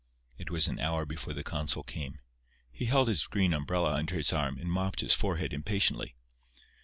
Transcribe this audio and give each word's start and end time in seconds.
It 0.35 0.49
was 0.49 0.67
an 0.67 0.81
hour 0.81 1.05
before 1.05 1.35
the 1.35 1.43
consul 1.43 1.83
came. 1.83 2.17
He 2.71 2.85
held 2.85 3.07
his 3.07 3.27
green 3.27 3.53
umbrella 3.53 3.91
under 3.91 4.15
his 4.15 4.33
arm, 4.33 4.57
and 4.57 4.67
mopped 4.67 5.01
his 5.01 5.13
forehead 5.13 5.53
impatiently. 5.53 6.15